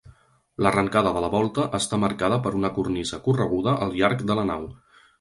[0.65, 4.71] L'arrencada de la volta està marcada per una cornisa correguda al llarg de la nau.